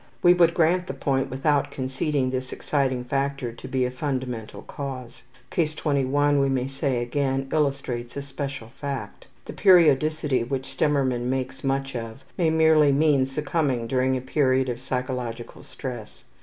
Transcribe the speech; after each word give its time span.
We 0.23 0.33
would 0.33 0.55
grant 0.55 0.87
the 0.87 0.95
point 0.95 1.29
without 1.29 1.69
conceding 1.69 2.31
this 2.31 2.51
exciting 2.51 3.03
factor 3.03 3.53
to 3.53 3.67
be 3.67 3.85
a 3.85 3.91
fundamental 3.91 4.63
cause. 4.63 5.21
(Case 5.51 5.75
21, 5.75 6.39
we 6.39 6.49
may 6.49 6.65
say 6.65 7.03
again, 7.03 7.47
illustrates 7.53 8.17
a 8.17 8.23
special 8.23 8.69
fact.) 8.69 9.27
The 9.45 9.53
periodicity 9.53 10.43
which 10.43 10.65
Stemmermann 10.75 11.29
makes 11.29 11.63
much 11.63 11.95
of 11.95 12.23
may 12.35 12.49
merely 12.49 12.91
mean 12.91 13.27
succumbing 13.27 13.85
during 13.85 14.17
a 14.17 14.21
period 14.21 14.69
of 14.69 14.81
physiologic 14.81 15.49
stress. 15.61 16.23